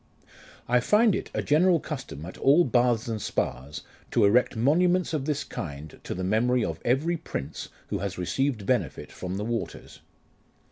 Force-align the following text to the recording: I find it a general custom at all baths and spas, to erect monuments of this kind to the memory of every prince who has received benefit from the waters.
I 0.67 0.79
find 0.79 1.13
it 1.13 1.29
a 1.31 1.43
general 1.43 1.79
custom 1.79 2.25
at 2.25 2.35
all 2.39 2.63
baths 2.63 3.07
and 3.07 3.21
spas, 3.21 3.83
to 4.09 4.25
erect 4.25 4.55
monuments 4.55 5.13
of 5.13 5.25
this 5.25 5.43
kind 5.43 5.99
to 6.03 6.15
the 6.15 6.23
memory 6.23 6.65
of 6.65 6.79
every 6.83 7.17
prince 7.17 7.69
who 7.89 7.99
has 7.99 8.17
received 8.17 8.65
benefit 8.65 9.11
from 9.11 9.37
the 9.37 9.45
waters. 9.45 9.99